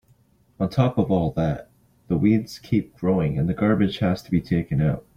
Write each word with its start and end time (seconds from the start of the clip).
On 0.59 0.67
top 0.67 0.97
of 0.97 1.11
all 1.11 1.29
that, 1.33 1.69
the 2.07 2.17
weeds 2.17 2.57
keep 2.57 2.97
growing 2.97 3.37
and 3.37 3.47
the 3.47 3.53
garbage 3.53 3.99
has 3.99 4.23
to 4.23 4.31
be 4.31 4.41
taken 4.41 4.81
out. 4.81 5.05